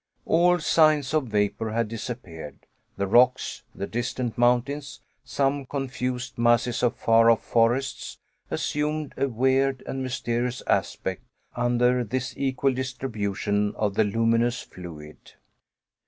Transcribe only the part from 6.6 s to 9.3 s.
of far off forests, assumed a